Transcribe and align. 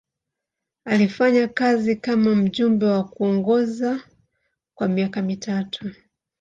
Alifanya 0.85 1.47
kazi 1.47 1.95
kama 1.95 2.35
mjumbe 2.35 2.85
na 2.85 3.03
kuongoza 3.03 4.03
kwa 4.75 4.87
miaka 4.87 5.21
mitatu. 5.21 5.93